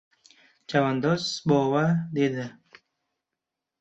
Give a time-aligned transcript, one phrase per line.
[0.71, 1.85] —Chavandoz bova!—
[2.19, 2.47] dedi.